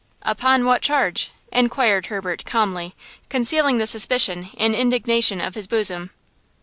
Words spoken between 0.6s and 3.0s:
what charge?" inquired Herbert, calmly,